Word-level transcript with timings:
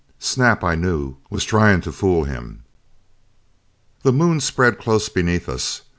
Snap, 0.17 0.63
I 0.63 0.73
knew, 0.73 1.17
was 1.29 1.43
trying 1.43 1.81
to 1.81 1.91
fool 1.91 2.23
him. 2.23 2.63
The 4.01 4.11
Moon 4.11 4.39
spread 4.39 4.79
close 4.79 5.09
beneath 5.09 5.47
us. 5.47 5.83